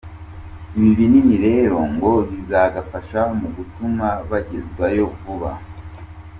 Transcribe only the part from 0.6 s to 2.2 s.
Ibi binini rero ngo